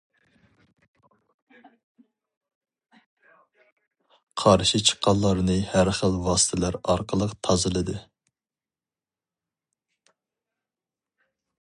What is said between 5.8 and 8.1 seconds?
خىل ۋاسىتىلەر ئارقىلىق تازىلىدى.